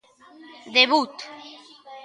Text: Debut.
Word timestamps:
Debut. 0.73 1.13